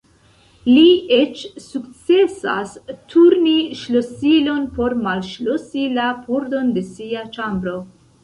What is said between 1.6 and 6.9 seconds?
sukcesas turni ŝlosilon por malŝlosi la pordon de